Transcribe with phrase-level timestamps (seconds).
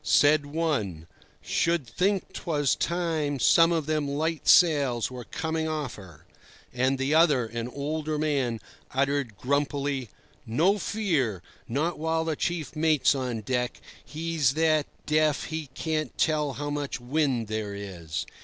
[0.03, 1.05] Said one:
[1.43, 6.25] "Should think 'twas time some of them light sails were coming off her."
[6.73, 8.59] And the other, an older man,
[8.89, 10.09] uttered grumpily:
[10.43, 11.43] "No fear!
[11.67, 13.79] not while the chief mate's on deck.
[14.03, 18.25] He's that deaf he can't tell how much wind there is."